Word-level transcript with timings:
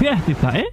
Fiesta 0.00 0.32
está, 0.32 0.58
¿eh? 0.58 0.69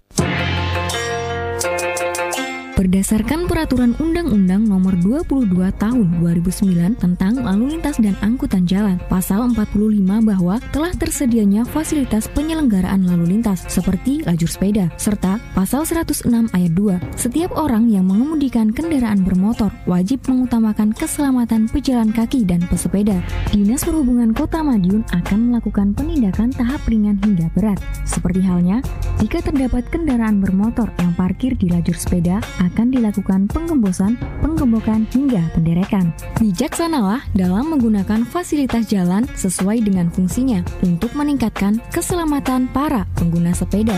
Berdasarkan 3.08 3.48
Peraturan 3.48 3.96
Undang-Undang 4.04 4.68
Nomor 4.68 5.00
22 5.00 5.48
Tahun 5.80 6.08
2009 6.20 7.00
tentang 7.00 7.40
Lalu 7.40 7.80
Lintas 7.80 7.96
dan 8.04 8.20
Angkutan 8.20 8.68
Jalan, 8.68 9.00
Pasal 9.08 9.48
45 9.56 10.28
bahwa 10.28 10.60
telah 10.76 10.92
tersedianya 10.92 11.64
fasilitas 11.64 12.28
penyelenggaraan 12.36 13.08
lalu 13.08 13.40
lintas 13.40 13.64
seperti 13.72 14.28
lajur 14.28 14.52
sepeda, 14.52 14.92
serta 15.00 15.40
Pasal 15.56 15.88
106 15.88 16.28
ayat 16.52 16.72
2, 16.76 17.00
setiap 17.16 17.56
orang 17.56 17.88
yang 17.88 18.12
mengemudikan 18.12 18.76
kendaraan 18.76 19.24
bermotor 19.24 19.72
wajib 19.88 20.20
mengutamakan 20.28 20.92
keselamatan 20.92 21.72
pejalan 21.72 22.12
kaki 22.12 22.44
dan 22.44 22.60
pesepeda. 22.68 23.24
Dinas 23.56 23.88
Perhubungan 23.88 24.36
Kota 24.36 24.60
Madiun 24.60 25.08
akan 25.16 25.56
melakukan 25.56 25.96
penindakan 25.96 26.52
tahap 26.52 26.84
ringan 26.92 27.16
hingga 27.24 27.48
berat, 27.56 27.80
seperti 28.04 28.44
halnya 28.44 28.84
jika 29.24 29.40
terdapat 29.40 29.88
kendaraan 29.88 30.44
bermotor 30.44 30.92
yang 31.00 31.16
parkir 31.16 31.56
di 31.56 31.72
lajur 31.72 31.96
sepeda 31.96 32.44
akan 32.60 32.97
dilakukan 32.98 33.46
penggembosan, 33.48 34.18
penggembokan 34.42 35.06
hingga 35.14 35.46
penderekan. 35.54 36.10
Bijaksanalah 36.42 37.22
dalam 37.38 37.70
menggunakan 37.72 38.26
fasilitas 38.26 38.90
jalan 38.90 39.30
sesuai 39.38 39.86
dengan 39.86 40.10
fungsinya 40.10 40.66
untuk 40.82 41.14
meningkatkan 41.14 41.78
keselamatan 41.94 42.68
para 42.74 43.06
pengguna 43.14 43.54
sepeda. 43.54 43.96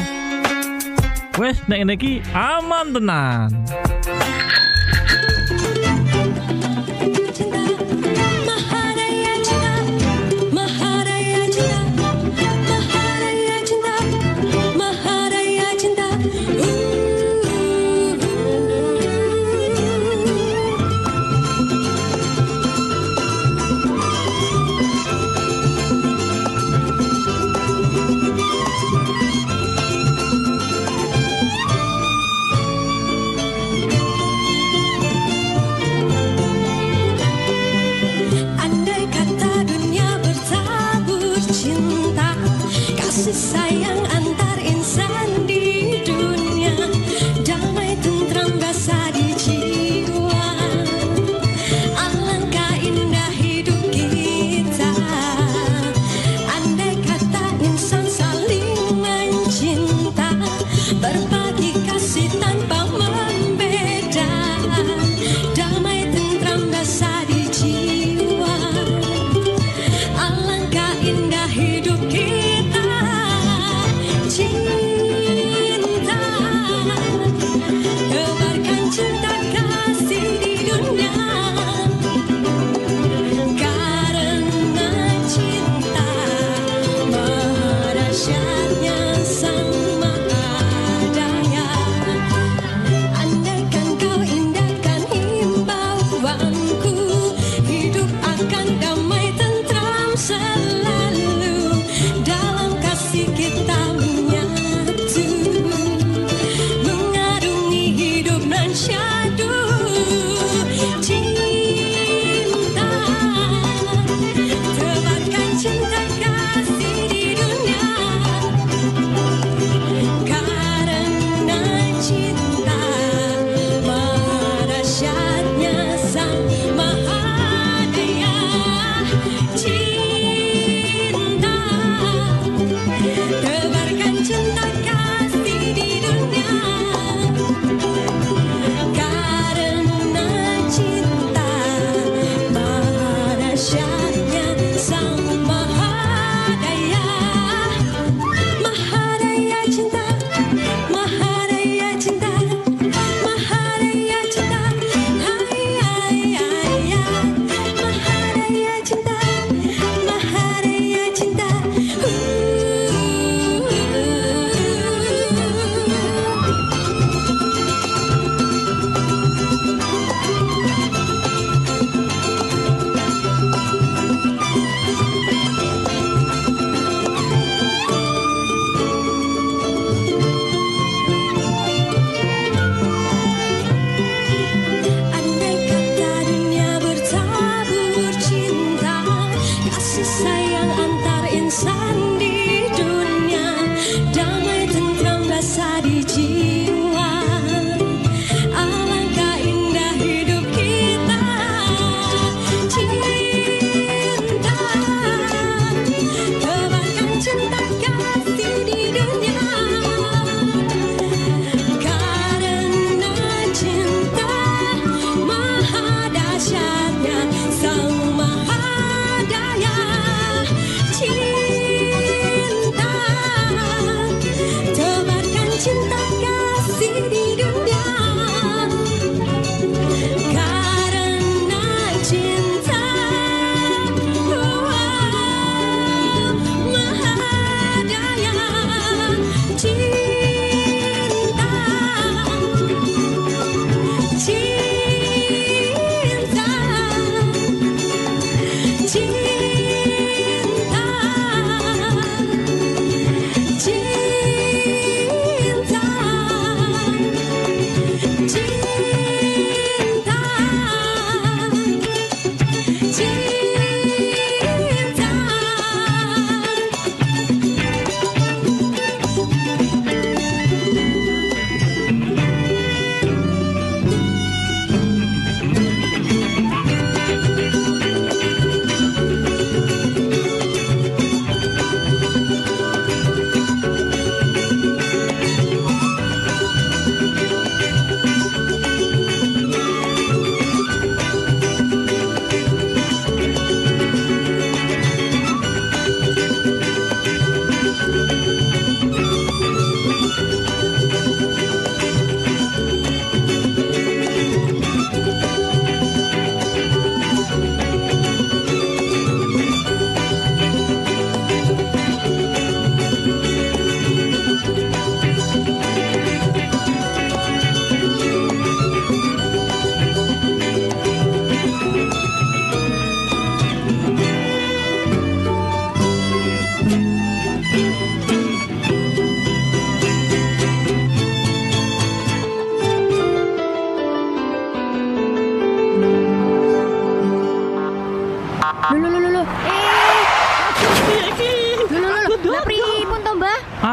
Wes 1.40 1.56
nek 1.72 2.04
aman 2.36 2.92
tenan. 2.92 3.50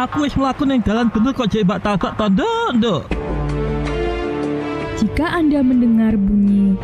Aku 0.07 0.23
wis 0.23 0.39
mlaku 0.39 0.63
ning 0.63 0.87
dalan 0.87 1.11
bener 1.11 1.35
kok 1.35 1.51
jek 1.51 1.67
mbak 1.67 1.83
tabak 1.83 2.15
tondo, 2.15 2.47
Nduk. 2.79 3.11
Jika 5.03 5.27
Anda 5.35 5.67
mendengar 5.67 6.15
bunyi 6.15 6.79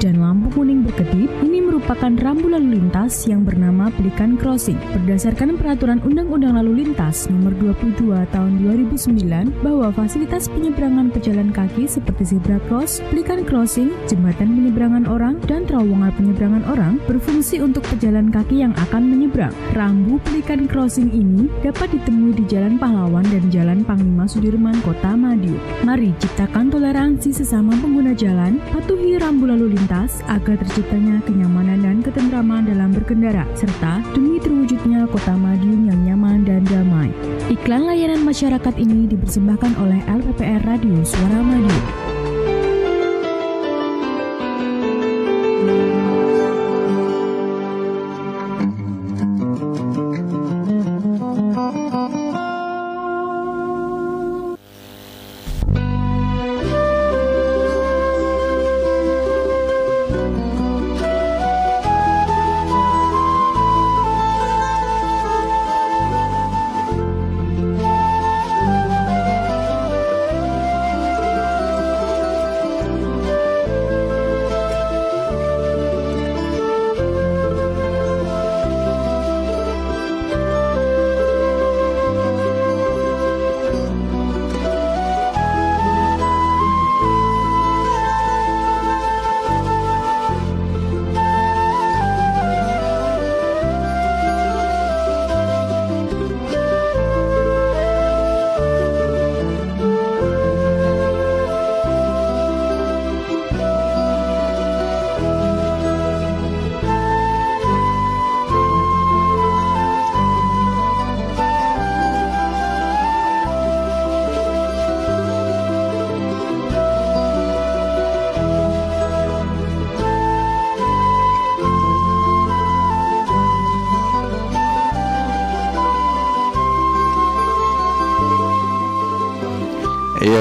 dan 0.00 0.18
lampu 0.18 0.48
kuning 0.56 0.88
berkedip, 0.88 1.28
ini 1.44 1.61
merupakan 1.72 2.12
rambu 2.20 2.52
lalu 2.52 2.76
lintas 2.76 3.24
yang 3.24 3.48
bernama 3.48 3.88
Pelikan 3.96 4.36
Crossing. 4.36 4.76
Berdasarkan 4.92 5.56
peraturan 5.56 6.04
Undang-Undang 6.04 6.60
Lalu 6.60 6.84
Lintas 6.84 7.32
Nomor 7.32 7.56
22 7.56 8.12
Tahun 8.28 8.52
2009 8.60 9.64
bahwa 9.64 9.88
fasilitas 9.88 10.52
penyeberangan 10.52 11.08
pejalan 11.08 11.48
kaki 11.48 11.88
seperti 11.88 12.36
zebra 12.36 12.60
cross, 12.68 13.00
pelikan 13.08 13.48
crossing, 13.48 13.88
jembatan 14.04 14.52
penyeberangan 14.52 15.08
orang, 15.08 15.40
dan 15.48 15.64
terowongan 15.64 16.12
penyeberangan 16.12 16.60
orang 16.68 17.00
berfungsi 17.08 17.64
untuk 17.64 17.80
pejalan 17.88 18.28
kaki 18.28 18.60
yang 18.60 18.76
akan 18.76 19.08
menyeberang. 19.08 19.56
Rambu 19.72 20.20
pelikan 20.28 20.68
crossing 20.68 21.08
ini 21.08 21.48
dapat 21.64 21.88
ditemui 21.88 22.36
di 22.36 22.44
Jalan 22.52 22.76
Pahlawan 22.76 23.24
dan 23.32 23.48
Jalan 23.48 23.80
Panglima 23.80 24.28
Sudirman, 24.28 24.76
Kota 24.84 25.16
Madiun. 25.16 25.56
Mari 25.88 26.12
ciptakan 26.20 26.68
toleransi 26.68 27.32
sesama 27.32 27.72
pengguna 27.80 28.12
jalan, 28.12 28.60
patuhi 28.76 29.16
rambu 29.16 29.48
lalu 29.48 29.72
lintas 29.72 30.20
agar 30.28 30.60
terciptanya 30.60 31.16
kenyamanan 31.24 31.61
dan 31.62 32.02
ketentraman 32.02 32.66
dalam 32.66 32.90
berkendara, 32.90 33.46
serta 33.54 34.02
demi 34.10 34.42
terwujudnya 34.42 35.06
kota 35.06 35.38
Madiun 35.38 35.86
yang 35.86 36.00
nyaman 36.02 36.42
dan 36.42 36.66
damai. 36.66 37.14
Iklan 37.50 37.86
layanan 37.86 38.26
masyarakat 38.26 38.74
ini 38.78 39.06
dipersembahkan 39.06 39.78
oleh 39.78 40.02
LPPR 40.10 40.66
Radio 40.66 40.98
Suara 41.06 41.38
Madiun. 41.38 42.11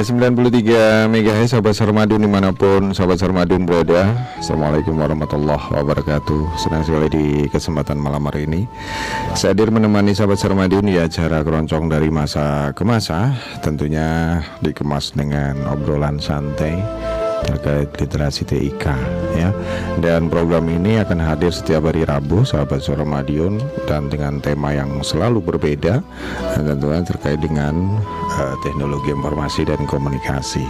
Iya 0.01 0.17
93 0.17 1.13
MHz 1.13 1.53
Sobat 1.53 1.77
Sarmadun 1.77 2.25
di 2.25 2.29
mana 2.34 2.50
pun 2.50 2.89
Sobat 2.89 3.22
Sarmadun 3.22 3.70
berada. 3.70 4.10
Assalamualaikum 4.41 4.98
warahmatullahi 4.98 5.77
wabarakatuh. 5.77 6.58
Senang 6.58 6.81
sekali 6.81 7.05
di 7.05 7.25
kesempatan 7.46 8.01
malam 8.01 8.25
hari 8.25 8.50
ini. 8.50 8.65
Saya 9.38 9.53
hadir 9.53 9.70
menemani 9.70 10.17
Sobat 10.17 10.41
Sarmadun 10.41 10.89
di 10.89 10.98
acara 10.98 11.46
keroncong 11.46 11.86
dari 11.86 12.10
masa 12.10 12.74
ke 12.74 12.81
masa. 12.81 13.38
Tentunya 13.62 14.41
dikemas 14.65 15.13
dengan 15.13 15.70
obrolan 15.70 16.17
santai 16.17 16.81
terkait 17.45 17.89
literasi 17.98 18.45
TIK 18.45 18.86
ya. 19.38 19.50
Dan 20.00 20.29
program 20.29 20.65
ini 20.69 21.01
akan 21.01 21.19
hadir 21.21 21.53
setiap 21.53 21.89
hari 21.89 22.05
Rabu 22.05 22.45
sahabat 22.45 22.81
Suara 22.81 23.05
Madiun 23.05 23.60
dan 23.86 24.07
dengan 24.10 24.39
tema 24.41 24.74
yang 24.74 25.01
selalu 25.01 25.41
berbeda 25.41 26.01
dan 26.55 26.62
tentunya 26.65 27.01
terkait 27.05 27.39
dengan 27.41 28.01
eh, 28.38 28.55
teknologi 28.65 29.12
informasi 29.12 29.67
dan 29.67 29.81
komunikasi. 29.86 30.65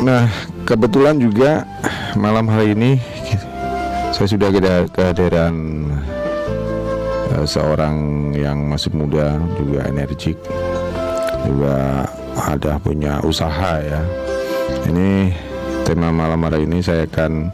Nah, 0.00 0.24
kebetulan 0.64 1.20
juga 1.20 1.68
malam 2.16 2.48
hari 2.48 2.72
ini 2.72 2.96
saya 4.16 4.28
sudah 4.36 4.48
kehadiran 4.92 5.54
eh, 7.36 7.46
seorang 7.46 7.96
yang 8.36 8.68
masih 8.68 8.92
muda 8.92 9.40
juga 9.56 9.88
energik 9.88 10.36
juga 11.40 12.04
ada 12.36 12.76
punya 12.80 13.20
usaha 13.24 13.80
ya 13.80 14.00
ini 14.88 15.34
tema 15.86 16.10
malam 16.14 16.40
hari 16.46 16.66
ini 16.66 16.82
saya 16.82 17.06
akan 17.06 17.50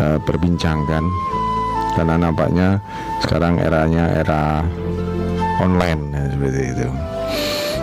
eh, 0.00 0.18
perbincangkan 0.24 1.04
karena 1.94 2.14
nampaknya 2.16 2.78
sekarang 3.22 3.58
eranya 3.60 4.10
era 4.14 4.64
online 5.60 6.02
ya, 6.14 6.24
seperti 6.32 6.62
itu. 6.72 6.88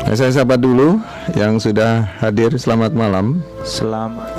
Nah, 0.08 0.16
saya 0.16 0.32
sapa 0.32 0.56
dulu 0.56 1.04
yang 1.36 1.60
sudah 1.60 2.08
hadir. 2.24 2.56
Selamat 2.56 2.96
malam. 2.96 3.44
Selamat. 3.68 4.32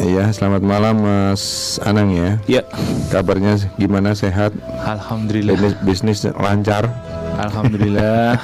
Iya, 0.00 0.32
selamat 0.32 0.64
malam 0.64 1.04
Mas 1.04 1.76
Anang 1.84 2.10
ya. 2.10 2.40
Ya, 2.48 2.62
Kabarnya 3.12 3.60
gimana? 3.76 4.16
Sehat? 4.16 4.56
alhamdulillah. 4.82 5.54
Bisnis, 5.84 6.24
bisnis 6.24 6.34
lancar? 6.34 6.88
Alhamdulillah. 7.38 8.38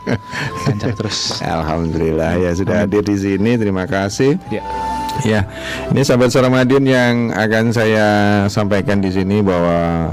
Lancar 0.66 0.92
terus. 0.96 1.38
Alhamdulillah 1.44 2.40
ya 2.40 2.50
sudah 2.56 2.84
hadir 2.84 3.04
di 3.04 3.16
sini. 3.16 3.60
Terima 3.60 3.84
kasih. 3.84 4.40
Ya. 4.48 4.64
Ya, 5.28 5.44
ini 5.92 6.00
sahabat 6.02 6.32
Suara 6.32 6.48
Madiun 6.48 6.88
yang 6.88 7.36
akan 7.36 7.68
saya 7.68 8.06
sampaikan 8.48 9.04
di 9.04 9.12
sini 9.12 9.44
bahwa 9.44 10.08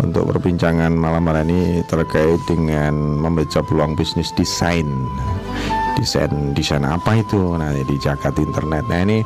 untuk 0.00 0.30
perbincangan 0.30 0.94
malam 0.94 1.26
hari 1.26 1.42
ini 1.50 1.60
terkait 1.90 2.38
dengan 2.46 2.94
membaca 2.94 3.58
peluang 3.66 3.98
bisnis 3.98 4.30
desain. 4.38 4.86
Desain 5.98 6.54
desain 6.54 6.86
apa 6.86 7.18
itu? 7.18 7.58
Nah, 7.58 7.74
di 7.74 7.96
Jakarta 7.98 8.38
Internet. 8.38 8.86
Nah, 8.86 9.00
ini 9.02 9.18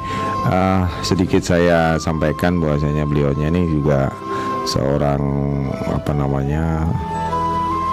eh, 0.48 0.82
sedikit 1.04 1.44
saya 1.44 2.00
sampaikan 2.00 2.56
bahwasanya 2.56 3.04
beliaunya 3.04 3.52
ini 3.52 3.68
juga 3.68 4.08
seorang 4.66 5.22
apa 5.84 6.12
namanya 6.16 6.88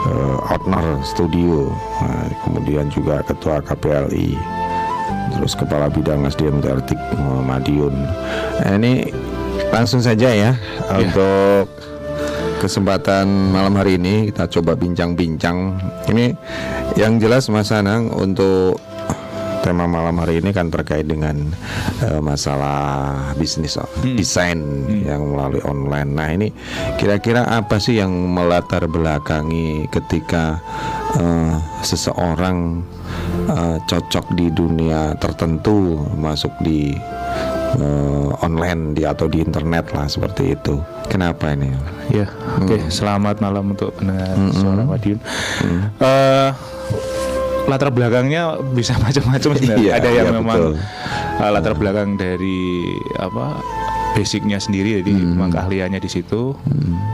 eh, 0.08 0.54
owner 0.56 1.04
studio, 1.04 1.72
Nah, 2.00 2.32
kemudian 2.48 2.88
juga 2.88 3.20
ketua 3.26 3.60
KPLI 3.60 4.38
terus 5.28 5.60
kepala 5.60 5.92
bidang 5.92 6.24
SDM 6.24 6.64
Tertik 6.64 6.98
eh, 6.98 7.42
Madiun. 7.44 7.96
Nah, 8.64 8.74
ini 8.80 9.12
langsung 9.70 10.00
saja 10.00 10.32
ya 10.32 10.56
untuk 10.96 11.68
kesempatan 12.58 13.54
malam 13.54 13.78
hari 13.78 14.02
ini 14.02 14.34
kita 14.34 14.50
coba 14.50 14.74
bincang-bincang. 14.74 15.78
Ini 16.10 16.34
yang 16.98 17.22
jelas 17.22 17.52
Mas 17.54 17.70
Anang 17.70 18.10
untuk 18.10 18.82
tema 19.62 19.90
malam 19.90 20.18
hari 20.22 20.40
ini 20.40 20.54
kan 20.54 20.70
terkait 20.70 21.08
dengan 21.08 21.36
eh, 22.04 22.22
masalah 22.22 23.16
bisnis 23.38 23.78
oh, 23.78 23.90
desain 24.04 24.60
yang 24.88 25.34
melalui 25.34 25.62
online. 25.66 26.10
Nah 26.14 26.30
ini 26.34 26.48
kira-kira 26.96 27.46
apa 27.46 27.82
sih 27.82 28.00
yang 28.00 28.12
melatar 28.12 28.86
belakangi 28.86 29.90
ketika 29.90 30.62
eh, 31.18 31.56
seseorang 31.82 32.84
eh, 33.50 33.78
cocok 33.86 34.34
di 34.38 34.48
dunia 34.54 35.16
tertentu 35.18 36.06
masuk 36.18 36.54
di 36.62 36.94
eh, 37.78 38.30
online 38.44 38.96
di 38.96 39.04
atau 39.04 39.26
di 39.28 39.42
internet 39.42 39.94
lah 39.94 40.08
seperti 40.08 40.54
itu. 40.56 40.80
Kenapa 41.08 41.56
ini? 41.56 41.72
Ya, 42.12 42.28
oke. 42.60 42.92
Selamat 42.92 43.40
malam 43.40 43.72
untuk 43.76 43.96
pendengar 43.96 44.36
suara 44.52 44.84
Madiun. 44.84 45.20
Eh, 46.04 46.52
latar 47.68 47.90
belakangnya 47.90 48.42
bisa 48.72 48.96
macam-macam 49.04 49.52
sebenarnya. 49.54 49.78
Iya, 49.78 49.92
Ada 49.94 50.10
yang 50.10 50.26
iya, 50.26 50.34
memang 50.34 50.58
betul. 50.58 50.74
eh, 51.38 51.52
latar 51.52 51.74
belakang 51.74 52.10
dari 52.16 52.60
apa 53.16 53.60
basicnya 54.10 54.58
sendiri 54.58 54.98
jadi 55.00 55.14
Hmm. 55.14 55.38
memang 55.38 55.50
keahliannya 55.52 56.00
di 56.00 56.10
situ 56.10 56.58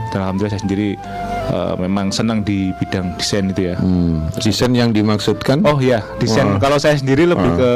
dan 0.08 0.24
alhamdulillah 0.24 0.48
saya 0.50 0.62
sendiri 0.62 0.96
eh, 1.44 1.74
memang 1.76 2.08
senang 2.08 2.40
di 2.40 2.72
bidang 2.74 3.12
desain 3.14 3.44
itu 3.46 3.68
ya 3.68 3.76
Hmm. 3.76 4.24
Desain 4.34 4.72
yang 4.72 4.88
dimaksudkan? 4.88 5.60
oh 5.62 5.76
ya 5.76 6.00
desain 6.16 6.48
Wah. 6.48 6.56
kalau 6.56 6.78
saya 6.78 6.96
sendiri 6.96 7.26
lebih 7.26 7.44
Ah. 7.46 7.58
ke 7.58 7.70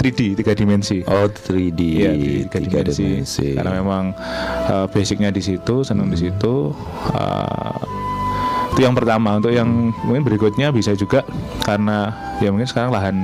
3D 0.00 0.20
tiga 0.34 0.52
dimensi 0.52 1.04
Oh, 1.04 1.28
3D. 1.28 1.80
Iya, 1.98 2.10
di 2.14 2.30
tiga, 2.46 2.56
tiga 2.58 2.78
dimensi. 2.86 3.02
dimensi. 3.04 3.48
Karena 3.52 3.72
memang 3.74 4.04
uh, 4.64 4.86
basicnya 4.86 5.28
di 5.28 5.40
situ, 5.40 5.80
senang 5.80 6.08
di 6.08 6.18
situ. 6.18 6.72
Uh, 7.10 7.76
itu 8.74 8.82
yang 8.82 8.98
pertama. 8.98 9.38
Untuk 9.38 9.54
yang 9.54 9.94
mungkin 10.02 10.26
berikutnya 10.26 10.74
bisa 10.74 10.98
juga 10.98 11.22
karena 11.62 12.10
ya 12.42 12.50
mungkin 12.50 12.66
sekarang 12.66 12.90
lahan 12.90 13.16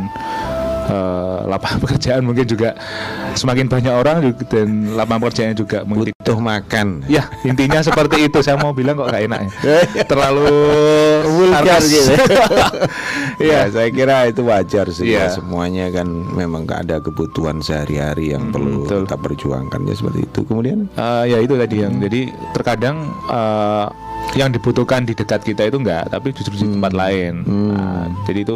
uh, 0.86 1.42
lapangan 1.50 1.78
pekerjaan 1.84 2.22
mungkin 2.22 2.46
juga 2.46 2.78
semakin 3.34 3.66
banyak 3.66 3.94
orang 3.94 4.16
juga, 4.22 4.42
dan 4.46 4.94
lapangan 4.94 5.20
pekerjaannya 5.26 5.56
juga 5.58 5.78
mungkin 5.82 6.14
butuh 6.14 6.38
makan. 6.38 6.86
Ya 7.10 7.26
intinya 7.42 7.82
seperti 7.90 8.30
itu. 8.30 8.38
Saya 8.46 8.62
mau 8.62 8.70
bilang 8.70 8.94
kok 8.94 9.10
gak 9.10 9.26
enak 9.26 9.40
ya. 9.42 9.50
Terlalu 10.10 10.46
Vulgar 11.26 11.82
gitu. 11.82 12.14
Iya. 13.40 13.66
ya, 13.66 13.72
saya 13.72 13.88
kira 13.90 14.30
itu 14.30 14.42
wajar 14.46 14.86
sih. 14.94 15.10
Iya. 15.10 15.30
ya. 15.30 15.34
Semuanya 15.34 15.90
kan 15.90 16.06
memang 16.10 16.62
gak 16.62 16.86
ada 16.86 16.96
kebutuhan 17.02 17.58
sehari-hari 17.58 18.34
yang 18.34 18.54
perlu 18.54 18.86
betul. 18.86 19.02
kita 19.06 19.16
perjuangkan 19.18 19.80
ya 19.86 19.94
seperti 19.98 20.20
itu. 20.30 20.40
Kemudian 20.46 20.78
Eh, 20.94 21.24
ya 21.32 21.38
itu 21.42 21.54
tadi 21.58 21.76
yang 21.82 21.98
jadi 22.02 22.30
terkadang 22.52 23.08
eh, 23.30 23.86
yang 24.32 24.48
dibutuhkan 24.48 25.02
di 25.02 25.12
dekat 25.12 25.42
kita 25.42 25.66
itu 25.66 25.76
enggak 25.76 26.06
tapi 26.06 26.30
justru 26.30 26.54
di 26.54 26.66
tempat 26.68 26.92
lain. 26.92 27.42
Nah, 27.42 28.06
jadi 28.24 28.44
itu 28.44 28.54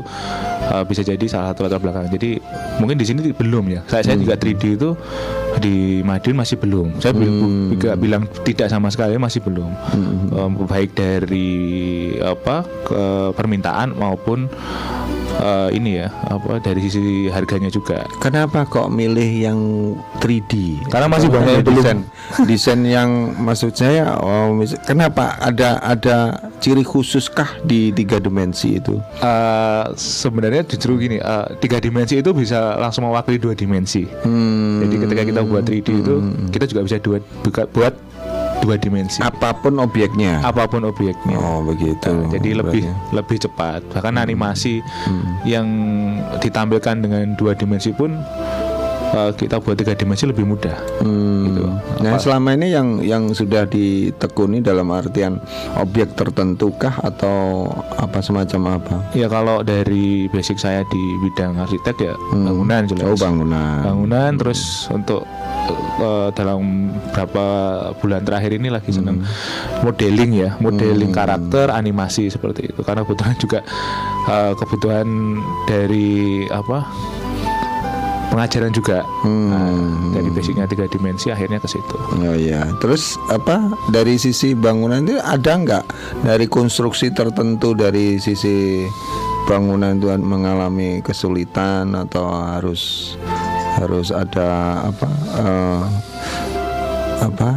eh, 0.65 0.85
bisa 0.85 1.03
jadi 1.03 1.25
salah 1.25 1.51
satu 1.51 1.67
latar 1.67 1.79
belakang. 1.79 2.07
Jadi 2.09 2.39
mungkin 2.79 2.95
di 2.95 3.03
sini 3.03 3.21
belum 3.29 3.65
ya. 3.69 3.81
Saya, 3.87 4.03
saya 4.05 4.17
juga 4.17 4.35
3D 4.35 4.63
itu 4.73 4.95
di 5.57 5.77
Madiun 6.01 6.37
masih 6.37 6.57
belum. 6.57 6.99
Saya 6.99 7.11
bil- 7.13 7.35
juga 7.75 7.95
bilang 7.95 8.23
tidak 8.43 8.67
sama 8.67 8.87
sekali 8.89 9.15
masih 9.17 9.41
belum. 9.41 9.71
Em, 10.31 10.51
baik 10.61 10.95
dari 10.95 11.51
apa 12.19 12.63
ke 12.85 13.03
permintaan 13.33 13.95
maupun 13.95 14.47
eh, 15.37 15.69
ini 15.73 15.91
ya 15.97 16.09
apa 16.25 16.59
dari 16.59 16.81
sisi 16.81 17.03
harganya 17.27 17.69
juga 17.69 18.05
kenapa 18.17 18.65
kok 18.65 18.89
milih 18.89 19.31
yang 19.41 19.61
3D? 20.19 20.81
Karena 20.89 21.07
masih 21.07 21.29
Oh, 21.29 21.35
banyak 21.35 21.61
belum. 21.61 21.77
desain 21.77 21.99
desain 22.49 22.81
yang 22.83 23.11
maksud 23.37 23.73
saya 23.73 24.17
oh 24.17 24.55
kenapa 24.81 25.37
ada 25.39 25.79
ada 25.79 26.17
ciri 26.59 26.81
khususkah 26.81 27.61
di 27.61 27.91
tiga 27.91 28.17
dimensi 28.17 28.77
itu? 28.77 28.97
Eh, 29.19 29.85
sebenarnya 29.95 30.65
justru 30.65 30.97
gini, 30.97 31.17
eh, 31.17 31.47
tiga 31.59 31.77
dimensi 31.77 32.17
itu 32.17 32.31
bisa 32.31 32.77
langsung 32.77 33.05
mewakili 33.05 33.37
dua 33.37 33.53
dimensi. 33.53 34.07
Hmm, 34.23 34.81
Jadi 34.81 34.95
ketika 34.99 35.23
kita 35.25 35.41
buat 35.43 35.63
3D 35.63 35.89
itu, 35.95 36.15
kita 36.49 36.65
juga 36.67 36.81
bisa 36.83 36.97
dua, 36.99 37.19
buka- 37.43 37.69
buat 37.69 37.93
dua 38.65 38.81
dimensi. 38.81 39.21
apa 39.21 39.53
pun 39.53 39.77
objeknya. 39.77 40.41
Apa 40.41 40.65
pun 40.65 40.89
objeknya. 40.89 41.37
Oh 41.37 41.61
begitu. 41.61 42.09
Nah, 42.09 42.33
jadi 42.33 42.65
lebih 42.65 42.89
Berarti. 42.89 43.13
lebih 43.13 43.37
cepat. 43.45 43.81
Bahkan 43.93 44.15
animasi 44.17 44.81
yang 45.45 45.69
ditampilkan 46.41 46.97
dengan 47.05 47.37
dua 47.37 47.53
dimensi 47.53 47.93
pun 47.93 48.17
kita 49.35 49.63
buat 49.63 49.79
tiga 49.79 49.95
dimensi 49.95 50.27
lebih 50.27 50.45
mudah. 50.45 50.77
Hmm. 51.01 51.47
Gitu. 51.49 51.65
Nah 52.03 52.11
Apa- 52.17 52.23
selama 52.23 52.49
ini 52.59 52.75
yang 52.75 52.89
yang 53.01 53.31
sudah 53.31 53.65
ditekuni 53.69 54.61
dalam 54.61 54.91
artian 54.91 55.39
objek 55.79 56.19
tertentu 56.19 56.75
kah 56.75 56.99
atau 57.01 57.71
apa 57.95 58.19
semacam 58.21 58.81
apa? 58.83 58.95
Ya 59.15 59.31
kalau 59.31 59.63
dari 59.63 60.27
basic 60.31 60.59
saya 60.59 60.83
di 60.91 61.03
bidang 61.23 61.59
arsitek 61.59 61.97
ya 62.03 62.15
bangunan 62.33 62.83
jelas. 62.91 63.07
Oh 63.07 63.17
bangunan. 63.17 63.81
bangunan 63.83 64.31
terus 64.37 64.91
untuk 64.91 65.23
eh, 66.03 66.29
dalam 66.35 66.91
beberapa 67.11 67.45
bulan 68.03 68.23
terakhir 68.27 68.59
ini 68.59 68.69
lagi 68.69 68.91
senang 68.91 69.23
modeling 69.87 70.33
ya 70.35 70.51
modeling 70.59 71.15
karakter 71.15 71.71
animasi 71.71 72.29
seperti 72.29 72.75
itu 72.75 72.81
karena 72.83 73.07
kebetulan 73.07 73.37
juga 73.39 73.61
eh, 74.29 74.53
kebutuhan 74.59 75.07
dari 75.71 76.45
apa 76.51 76.85
pengajaran 78.29 78.71
juga 78.71 79.03
Nah, 79.25 79.71
dari 80.13 80.29
basicnya 80.31 80.65
tiga 80.65 80.85
dimensi 80.87 81.29
akhirnya 81.29 81.59
ke 81.59 81.69
situ 81.69 81.97
Oh 82.21 82.35
iya. 82.35 82.67
Terus 82.79 83.17
apa 83.29 83.61
dari 83.89 84.17
sisi 84.17 84.53
bangunan 84.53 85.03
itu 85.03 85.17
ada 85.19 85.53
nggak 85.55 85.85
dari 86.23 86.47
konstruksi 86.47 87.11
tertentu 87.11 87.73
dari 87.73 88.17
sisi 88.17 88.85
bangunan 89.45 89.97
itu 89.97 90.09
mengalami 90.17 91.01
kesulitan 91.01 91.93
atau 91.93 92.33
harus 92.33 93.15
harus 93.77 94.09
ada 94.09 94.49
apa 94.87 95.09
eh, 95.37 95.83
apa 97.21 97.51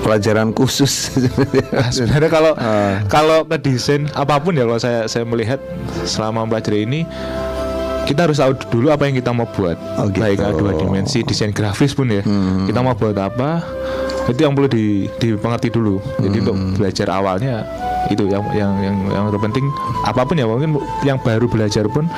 pelajaran 0.00 0.50
khusus? 0.50 1.12
Nah, 1.68 1.90
sebenarnya 1.90 2.30
kalau 2.30 2.52
Ah. 2.56 3.02
kalau 3.06 3.44
ke 3.44 3.58
desain 3.60 4.08
apa 4.14 4.40
pun 4.40 4.56
ya 4.56 4.64
kalau 4.64 4.80
saya 4.80 5.04
saya 5.06 5.22
melihat 5.22 5.60
selama 6.02 6.42
mempelajari 6.42 6.82
ini 6.82 7.00
kita 8.08 8.24
harus 8.24 8.40
tahu 8.40 8.56
dulu 8.72 8.88
apa 8.88 9.04
yang 9.04 9.14
kita 9.14 9.30
mau 9.30 9.44
buat 9.46 9.76
Oh, 9.94 10.08
gitu. 10.08 10.16
Hmm. 10.16 10.22
baik 10.24 10.38
dua 10.56 10.72
dimensi 10.74 11.20
desain 11.20 11.52
grafis 11.52 11.92
pun 11.92 12.08
ya 12.08 12.24
kita 12.64 12.80
mau 12.80 12.96
buat 12.96 13.12
apa 13.14 13.60
itu 14.26 14.40
yang 14.40 14.52
perlu 14.52 14.66
di, 14.66 14.84
dipengerti 15.14 15.68
dulu 15.68 16.00
jadi 16.16 16.36
untuk 16.40 16.56
Hmm. 16.56 16.72
belajar 16.74 17.06
awalnya 17.10 17.68
itu 18.08 18.24
yang 18.24 18.40
yang 18.52 18.72
yang 18.78 18.96
yang 19.10 19.24
terpenting 19.28 19.68
apa 20.02 20.24
pun 20.24 20.34
ya 20.34 20.44
mungkin 20.44 20.76
yang 21.02 21.18
baru 21.18 21.44
belajar 21.44 21.84
pun 21.86 22.08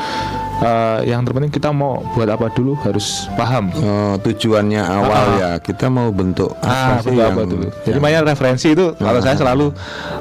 eh, 0.61 1.01
yang 1.07 1.23
terpenting 1.23 1.49
kita 1.51 1.71
mau 1.71 2.05
buat 2.11 2.29
apa 2.29 2.51
dulu 2.51 2.77
harus 2.79 3.07
paham 3.33 3.73
Oh, 3.75 4.15
tujuannya 4.19 4.79
awal 4.79 5.25
ya 5.37 5.51
kita 5.59 5.87
mau 5.87 6.11
bentuk 6.11 6.53
Ah, 6.61 6.97
apa 6.97 7.03
sih 7.03 7.11
betul, 7.11 7.19
yang 7.19 7.33
apa 7.33 7.43
dulu. 7.45 7.67
Jadi 7.79 7.89
yang- 7.89 8.01
makanya 8.01 8.21
referensi 8.27 8.69
itu 8.69 8.87
kalau 8.95 9.21
saya 9.21 9.37
selalu 9.37 9.67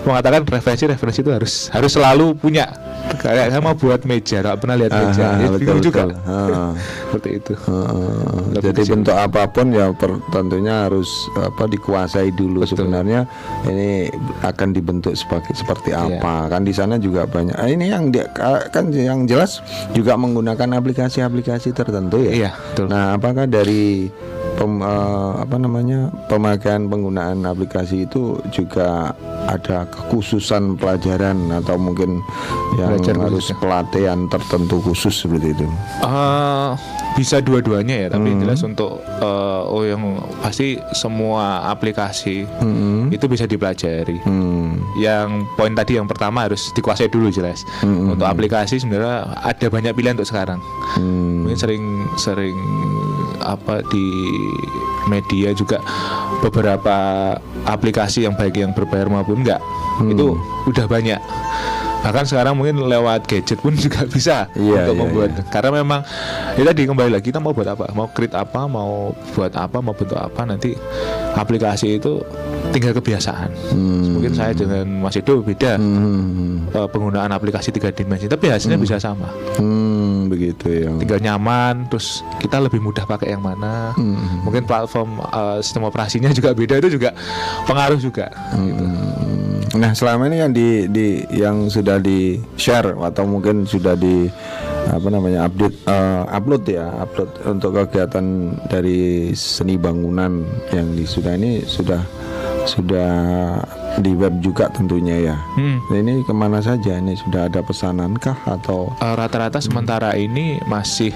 mengatakan 0.02 0.42
referensi 0.44 0.84
referensi 0.86 1.20
itu 1.20 1.30
harus 1.30 1.54
harus 1.70 1.92
selalu 1.92 2.34
punya. 2.34 2.68
Kayak 3.10 3.50
saya 3.50 3.60
mau 3.60 3.74
buat 3.74 4.06
meja, 4.06 4.38
nggak 4.40 4.58
pernah 4.60 4.76
lihat 4.78 4.92
Ah, 4.92 5.00
meja, 5.02 5.26
ya, 5.34 5.48
betul, 5.48 5.58
bingung 5.58 5.82
juga. 5.82 6.02
betul. 6.04 6.22
Ah. 6.26 6.72
Seperti 7.10 7.30
itu. 7.34 7.54
Lebih 7.58 8.62
jadi 8.62 8.70
ke 8.72 8.84
situ. 8.84 8.94
bentuk 8.94 9.16
apa 9.18 9.42
pun 9.46 9.66
ya 9.70 9.86
per- 9.92 10.22
tentunya 10.30 10.86
harus 10.86 11.10
apa 11.36 11.64
dikuasai 11.66 12.30
dulu 12.32 12.62
sebenarnya 12.64 13.26
ini 13.66 14.14
akan 14.42 14.70
dibentuk 14.72 15.14
sebagai 15.14 15.52
seperti 15.54 15.90
Iya. 15.90 16.22
apa 16.22 16.50
kan 16.50 16.62
di 16.62 16.72
sana 16.72 16.96
juga 16.96 17.26
banyak 17.26 17.56
Ah, 17.56 17.66
ini 17.66 17.90
yang 17.90 18.08
dia 18.08 18.30
kan 18.70 18.88
yang 18.90 19.26
jelas 19.26 19.66
juga 19.92 20.14
menggunakan 20.30 20.78
aplikasi-aplikasi 20.78 21.74
tertentu 21.74 22.22
ya 22.22 22.32
Iya, 22.32 22.52
betul. 22.54 22.86
nah 22.88 23.18
apakah 23.18 23.50
dari 23.50 24.08
pem- 24.60 24.84
eh, 24.84 25.32
apa 25.40 25.56
namanya 25.56 26.00
pemakaian 26.28 26.86
penggunaan 26.86 27.42
aplikasi 27.44 28.04
itu 28.04 28.22
juga 28.50 29.16
ada 29.48 29.88
kekhususan 29.88 30.76
pelajaran 30.76 31.40
atau 31.56 31.76
mungkin 31.76 32.20
yang 32.76 32.92
Belajar 32.94 33.16
harus 33.18 33.48
khususnya. 33.48 33.58
pelatihan 33.58 34.20
tertentu 34.28 34.78
khusus 34.82 35.16
seperti 35.18 35.56
itu 35.56 35.66
Eh, 36.02 36.70
bisa 37.16 37.40
dua-duanya 37.40 37.96
ya, 37.98 38.08
tapi 38.10 38.30
Hmm. 38.30 38.40
jelas 38.40 38.60
untuk 38.62 39.00
eh, 39.00 39.26
oh 39.66 39.82
yang 39.82 40.04
pasti 40.40 40.76
semua 40.94 41.44
aplikasi 41.66 42.44
Hmm. 42.60 43.08
itu 43.10 43.26
bisa 43.26 43.44
dipelajari. 43.46 44.20
Hmm. 44.22 44.80
Yang 44.96 45.28
poin 45.56 45.74
tadi 45.74 45.96
yang 45.96 46.06
pertama 46.06 46.44
harus 46.44 46.70
dikuasai 46.72 47.08
dulu 47.08 47.28
jelas. 47.30 47.64
Hmm. 47.80 48.12
Untuk 48.12 48.24
aplikasi 48.26 48.78
sebenarnya 48.78 49.24
ada 49.36 49.68
banyak 49.68 49.92
pilihan 49.94 50.14
untuk 50.14 50.28
sekarang. 50.28 50.60
Hmm. 50.92 51.42
mungkin 51.42 51.56
sering 51.56 51.84
sering 52.16 52.58
apa 53.50 53.82
di 53.86 54.06
media 55.06 55.50
juga 55.52 55.82
beberapa 56.40 56.96
aplikasi 57.66 58.24
yang 58.24 58.34
baik 58.34 58.56
yang 58.56 58.72
berbayar 58.72 59.10
maupun 59.10 59.42
enggak. 59.42 59.62
Hmm. 59.98 60.10
itu 60.10 60.32
udah 60.66 60.86
banyak. 60.86 61.20
Bahkan 62.00 62.24
sekarang 62.24 62.56
mungkin 62.56 62.80
lewat 62.80 63.28
gadget 63.28 63.60
pun 63.60 63.76
juga 63.84 64.08
bisa 64.08 64.48
Iya, 64.56 64.88
untuk 64.88 64.96
iya, 64.96 65.02
membuat. 65.02 65.30
iya. 65.30 65.44
karena 65.52 65.70
memang 65.76 66.00
ya 66.56 66.64
tadi 66.64 66.88
kembali 66.88 67.12
lagi 67.12 67.28
kita 67.28 67.44
mau 67.44 67.52
buat 67.52 67.68
apa? 67.68 67.92
Mau 67.92 68.08
create 68.08 68.32
apa? 68.32 68.64
Mau 68.64 69.12
buat 69.34 69.52
apa? 69.52 69.78
Mau 69.78 69.92
bentuk 69.92 70.16
apa? 70.16 70.48
Nanti 70.48 70.72
aplikasi 71.34 72.00
itu 72.00 72.24
tinggal 72.72 72.94
kebiasaan. 72.94 73.50
Hmm. 73.70 74.16
mungkin 74.16 74.32
saya 74.32 74.52
dengan 74.54 74.86
Mas 75.02 75.16
Edo 75.16 75.42
beda 75.42 75.76
Hmm. 75.76 76.68
eh, 76.70 76.88
penggunaan 76.88 77.32
aplikasi 77.32 77.72
tiga 77.72 77.90
dimensi 77.90 78.28
tapi 78.28 78.48
hasilnya 78.48 78.78
bisa 78.78 78.96
sama. 78.96 79.28
Hmm, 79.56 79.89
begitu 80.30 80.66
ya. 80.86 80.90
tinggal 80.98 81.20
nyaman 81.22 81.88
terus 81.88 82.22
kita 82.42 82.60
lebih 82.62 82.82
mudah 82.82 83.06
pakai 83.06 83.34
yang 83.36 83.44
mana 83.44 83.92
Hmm. 83.96 84.46
mungkin 84.46 84.64
platform 84.66 85.20
uh, 85.32 85.60
sistem 85.60 85.88
operasinya 85.88 86.30
juga 86.36 86.54
beda 86.54 86.78
itu 86.78 87.00
juga 87.00 87.16
pengaruh 87.66 88.00
juga 88.00 88.30
gitu. 88.54 88.84
Hmm. 88.86 89.40
Nah, 89.78 89.94
selama 89.94 90.26
ini 90.26 90.42
yang 90.42 90.52
di, 90.52 90.90
di 90.90 91.22
yang 91.30 91.70
sudah 91.70 92.02
di 92.02 92.42
share 92.58 92.98
atau 92.98 93.24
mungkin 93.30 93.70
sudah 93.70 93.94
di 93.94 94.26
apa 94.90 95.08
namanya 95.14 95.46
update 95.46 95.86
eh, 95.86 96.24
upload 96.34 96.64
ya 96.66 96.90
upload 97.06 97.30
untuk 97.46 97.78
kegiatan 97.78 98.58
dari 98.66 99.30
seni 99.38 99.78
bangunan 99.78 100.42
yang 100.74 100.90
di 100.98 101.06
sudah 101.06 101.38
ini 101.38 101.62
sudah 101.62 102.02
sudah 102.66 103.14
di 103.98 104.14
web 104.14 104.38
juga 104.40 104.70
tentunya 104.70 105.34
ya. 105.34 105.36
Hmm. 105.58 105.82
Ini 105.90 106.22
ke 106.22 106.34
mana 106.36 106.62
saja? 106.62 107.02
Ini 107.02 107.18
sudah 107.18 107.50
ada 107.50 107.66
pesanankah 107.66 108.38
atau? 108.46 108.94
Uh, 109.02 109.16
rata-rata 109.18 109.58
sementara 109.58 110.14
ini 110.14 110.62
masih 110.70 111.10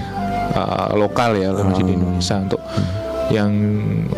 uh, 0.58 0.90
lokal 0.98 1.38
ya 1.38 1.54
masih 1.54 1.86
di 1.86 1.94
Indonesia 1.94 2.36
untuk 2.42 2.60
yang 3.32 3.50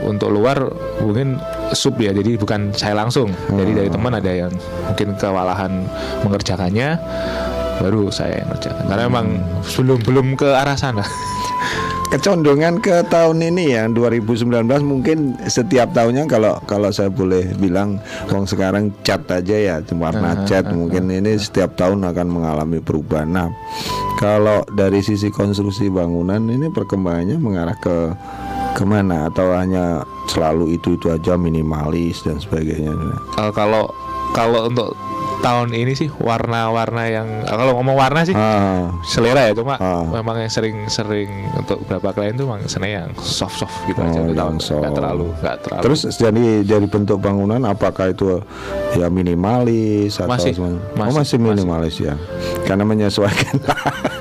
untuk 0.02 0.34
luar 0.34 0.66
mungkin 0.98 1.38
sub 1.70 1.94
ya 2.00 2.10
jadi 2.10 2.40
bukan 2.40 2.74
saya 2.74 2.96
langsung. 2.96 3.30
Jadi 3.52 3.72
dari 3.76 3.90
teman 3.92 4.16
ada 4.16 4.32
yang 4.32 4.52
mungkin 4.88 5.14
kewalahan 5.20 5.86
mengerjakannya 6.26 6.98
baru 7.76 8.08
saya 8.08 8.42
yang 8.42 8.48
ngerjakan. 8.50 8.84
Karena 8.88 9.02
memang 9.06 9.26
belum 9.76 10.00
belum 10.02 10.26
ke 10.34 10.48
arah 10.48 10.74
sana 10.74 11.04
Kecondongan 12.06 12.78
ke 12.78 13.02
tahun 13.10 13.42
ini 13.42 13.74
ya 13.74 13.90
2019 13.90 14.46
mungkin 14.86 15.34
setiap 15.50 15.90
tahunnya 15.90 16.30
kalau 16.30 16.54
kalau 16.62 16.94
saya 16.94 17.10
boleh 17.10 17.50
bilang 17.58 17.98
wong 18.30 18.46
sekarang 18.46 18.94
cat 19.02 19.26
aja 19.26 19.56
ya 19.58 19.76
warna 19.98 20.46
cat 20.46 20.70
mungkin 20.70 21.10
ini 21.10 21.34
setiap 21.34 21.74
tahun 21.74 22.06
akan 22.06 22.26
mengalami 22.30 22.78
perubahan. 22.78 23.26
Nah, 23.34 23.50
kalau 24.22 24.62
dari 24.70 25.02
sisi 25.02 25.34
konstruksi 25.34 25.90
bangunan 25.90 26.46
ini 26.46 26.70
perkembangannya 26.70 27.36
mengarah 27.42 27.76
ke 27.76 28.14
ke 28.76 28.84
mana 28.84 29.26
atau 29.32 29.56
hanya 29.56 30.04
selalu 30.28 30.76
itu 30.76 30.94
itu 30.94 31.08
aja 31.10 31.34
minimalis 31.34 32.22
dan 32.22 32.38
sebagainya. 32.38 32.92
Eh, 33.40 33.50
kalau 33.50 33.90
kalau 34.30 34.68
untuk 34.68 34.92
tahun 35.38 35.68
ini 35.70 35.92
sih 35.92 36.08
warna-warna 36.10 37.02
yang 37.06 37.28
kalau 37.44 37.74
ngomong 37.74 37.94
warna 37.94 38.22
sih 38.22 38.32
Ah, 38.32 38.90
selera 39.02 39.46
ya 39.46 39.52
cuma 39.52 39.76
Ah. 39.76 40.02
memang 40.04 40.36
yang 40.38 40.48
sering-sering 40.48 41.28
untuk 41.52 41.80
beberapa 41.82 42.10
klien 42.12 42.32
tuh 42.32 42.44
memang 42.44 42.64
seneng 42.64 42.90
yang 42.92 43.08
soft-soft 43.16 43.72
gitu 43.86 43.98
aja 43.98 44.16
Oh, 44.16 44.24
untuk 44.24 44.34
yang 44.34 44.58
soft. 44.58 44.82
terlalu 44.90 45.26
nggak 45.36 45.56
terlalu. 45.60 45.82
Terus 45.82 46.00
jadi 46.12 46.44
dari 46.62 46.86
bentuk 46.86 47.18
bangunan 47.18 47.60
apakah 47.62 48.08
itu 48.08 48.40
ya 48.92 49.06
minimalis 49.06 50.16
atau 50.16 50.28
Masih, 50.28 50.52
semacam- 50.52 50.80
oh, 50.90 51.14
masih, 51.14 51.16
masih. 51.16 51.36
minimalis 51.38 51.94
ya 51.98 52.14
karena 52.64 52.84
menyesuaikan. 52.84 53.56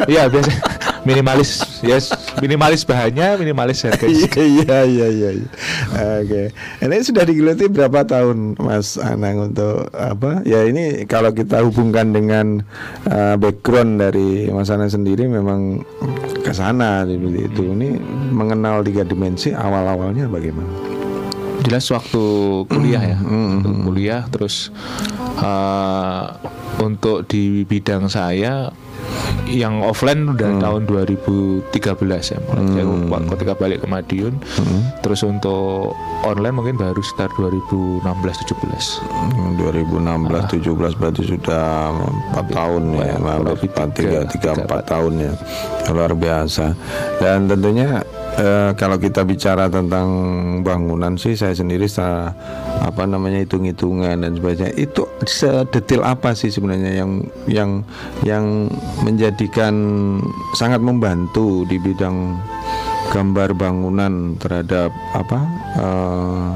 Iya 0.06 0.28
biasa 0.28 0.52
minimalis 1.06 1.80
yes. 1.86 2.12
Minimalis 2.42 2.84
bahannya 2.84 3.40
minimalis 3.40 3.86
harganya 3.86 4.28
iya 4.42 4.80
iya 4.84 5.08
iya 5.08 5.30
iya. 5.40 5.50
Oke. 6.20 6.52
Ini 6.82 6.96
sudah 7.06 7.24
digeluti 7.24 7.72
berapa 7.72 8.04
tahun 8.04 8.60
Mas 8.60 9.00
Anang 9.00 9.54
untuk 9.54 9.88
apa? 9.96 10.44
Ya 10.44 10.66
ini 10.66 11.08
kalau 11.08 11.32
kita 11.32 11.64
hubungkan 11.64 12.12
dengan 12.12 12.66
uh, 13.08 13.40
background 13.40 14.02
dari 14.02 14.50
Mas 14.52 14.74
Anang 14.74 14.92
sendiri 14.92 15.30
memang 15.30 15.86
ke 16.44 16.52
sana 16.52 17.08
seperti 17.08 17.48
itu. 17.48 17.64
Ini 17.72 17.96
mengenal 18.34 18.84
tiga 18.84 19.08
dimensi 19.08 19.56
awal 19.56 19.88
awalnya 19.88 20.28
bagaimana? 20.28 20.68
Jelas 21.66 21.88
waktu 21.90 22.24
kuliah 22.68 23.16
ya. 23.16 23.18
Waktu 23.18 23.70
kuliah 23.82 24.22
terus 24.30 24.70
eh, 25.40 26.24
untuk 26.84 27.26
di 27.26 27.66
bidang 27.66 28.06
saya 28.12 28.70
yang 29.46 29.86
offline 29.86 30.26
udah 30.34 30.58
tahun 30.58 30.90
2013 30.90 31.70
ya 32.02 32.38
mulai 32.50 32.66
saya 32.66 32.86
ketika 33.36 33.54
balik 33.56 33.86
ke 33.86 33.88
Madiun. 33.88 34.34
Terus 35.00 35.22
untuk 35.22 35.94
online 36.26 36.56
mungkin 36.58 36.76
baru 36.76 36.98
sekitar 37.00 37.30
2016 37.38 38.02
17 38.02 38.98
Hmm, 39.06 39.56
2016 39.58 40.66
17 40.66 41.00
berarti 41.00 41.22
sudah 41.24 41.94
empat 42.34 42.46
tahun 42.52 42.84
ya 42.98 43.16
empat 43.16 43.58
tiga 43.62 43.84
tiga, 43.94 44.20
tiga 44.26 44.52
tiga, 44.54 44.66
empat. 44.66 44.82
tahun 44.90 45.14
ya. 45.22 45.34
Luar 45.94 46.12
biasa. 46.18 46.74
Dan 47.22 47.46
tentunya 47.48 48.02
eh, 48.36 48.72
kalau 48.76 48.98
kita 49.00 49.24
bicara 49.24 49.68
tentang 49.68 50.08
bangunan 50.62 51.16
sih 51.16 51.36
saya 51.36 51.56
sendiri 51.56 51.88
sa- 51.88 52.36
apa 52.84 53.04
namanya 53.08 53.42
hitung-hitungan 53.44 54.22
dan 54.24 54.32
sebagainya. 54.36 54.76
Itu 54.76 55.08
sedetail 55.26 56.04
apa 56.06 56.36
sih 56.38 56.52
sebenarnya 56.52 57.02
yang 57.02 57.12
yang 57.50 57.72
yang 58.24 58.46
menjadikan 59.02 59.74
sangat 60.54 60.80
membantu 60.80 61.64
di 61.66 61.80
bidang 61.80 62.38
gambar 63.14 63.54
bangunan 63.54 64.34
terhadap 64.42 64.90
apa 65.14 65.40
eh, 65.78 66.52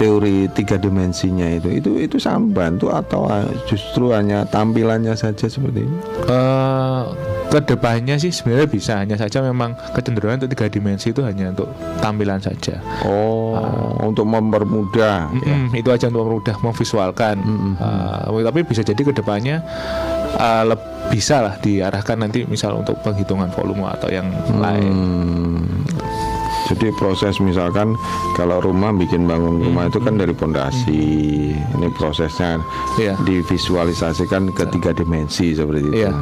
teori 0.00 0.48
tiga 0.56 0.80
dimensinya 0.80 1.44
itu? 1.52 1.68
Itu 1.76 1.90
itu 2.00 2.16
sangat 2.16 2.40
membantu 2.48 2.86
atau 2.88 3.28
justru 3.68 4.16
hanya 4.16 4.48
tampilannya 4.48 5.12
saja 5.12 5.44
seperti 5.50 5.84
ini? 5.84 5.98
Eh 6.30 7.04
ke 7.50 7.58
depannya 7.60 8.14
sih 8.14 8.30
sebenarnya 8.30 8.66
bisa 8.66 8.92
hanya 8.96 9.14
saja 9.14 9.42
memang 9.42 9.74
kecenderungan 9.90 10.38
untuk 10.38 10.50
tiga 10.50 10.66
dimensi 10.68 11.10
itu 11.10 11.18
hanya 11.20 11.50
untuk 11.50 11.66
tampilan 11.98 12.38
saja 12.38 12.78
oh 13.02 13.58
untuk 14.00 14.22
mempermudah 14.24 15.34
ya. 15.36 15.54
Mm-mm, 15.58 15.74
itu 15.74 15.90
aja 15.90 16.06
untuk 16.06 16.30
mudah 16.30 16.56
memvisualkan 16.60 17.36
Eh, 18.30 18.42
tapi 18.42 18.62
bisa 18.62 18.80
jadi 18.80 18.96
ke 18.96 19.12
depannya 19.12 19.66
leb- 20.64 20.88
bisa 21.08 21.40
lah 21.40 21.58
diarahkan 21.58 22.16
nanti 22.20 22.46
misal 22.46 22.76
untuk 22.76 22.94
penghitungan 23.00 23.50
volume 23.50 23.82
atau 23.84 24.06
yang 24.08 24.30
lain 24.52 24.92
Hmm. 24.92 25.66
Jadi 26.68 26.86
proses 26.94 27.42
misalkan 27.42 27.98
kalau 28.36 28.62
rumah 28.62 28.94
bikin 28.94 29.26
bangun 29.26 29.58
rumah 29.60 29.90
itu 29.90 29.98
kan 29.98 30.14
dari 30.14 30.30
pondasi. 30.30 31.02
Ini 31.50 31.88
prosesnya 31.90 32.62
Iya. 32.94 33.18
divisualisasikan 33.20 34.54
ke 34.54 34.70
tiga 34.70 34.94
dimensi 34.94 35.50
seperti 35.50 35.82
itu. 35.84 35.94
Iya. 35.98 36.14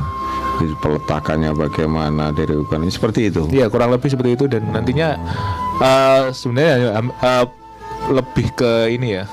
Peletakannya 0.59 1.51
bagaimana 1.53 2.31
dari 2.31 2.53
ukuran 2.53 2.83
ini 2.83 2.91
seperti 2.91 3.29
itu. 3.29 3.47
Iya 3.49 3.67
kurang 3.67 3.91
lebih 3.91 4.07
seperti 4.07 4.35
itu 4.35 4.45
dan 4.45 4.67
nantinya 4.67 5.15
eh, 5.79 6.23
sebenarnya 6.31 6.99
eh, 6.99 7.45
lebih 8.09 8.47
ke 8.53 8.73
ini 8.89 9.09
ya 9.15 9.25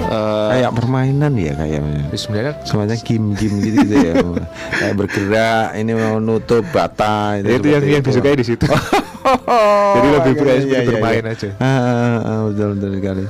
Eh, 0.00 0.48
Kayak 0.54 0.72
permainan 0.72 1.34
ya 1.34 1.52
kayaknya. 1.52 2.06
sebenarnya 2.14 2.54
Semacam 2.62 2.96
game-game 2.96 3.56
gitu, 3.60 3.76
gitu 3.82 3.94
ya. 3.98 4.14
Kayak 4.78 4.94
bergerak, 4.96 5.66
ini 5.74 5.92
mau 5.92 6.16
nutup 6.16 6.64
bata 6.70 7.36
itu 7.36 7.44
yang 7.44 7.60
seperti 7.60 7.90
yang 7.90 8.00
itu. 8.00 8.08
disukai 8.08 8.32
di 8.32 8.46
situ 8.46 8.64
Jadi 9.98 10.08
lebih 10.08 10.32
bermain- 10.34 10.62
seperti 10.62 10.86
bermain 10.88 11.24
aja. 11.26 11.48
Ah, 11.58 11.66
ah, 11.66 12.18
ah, 12.24 12.38
betul 12.48 12.68
betul 12.72 12.90
sekali. 12.94 13.24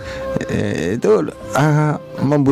Eh, 0.47 0.94
itu 0.94 1.11
ah, 1.53 1.92
membutuhkan 2.18 2.47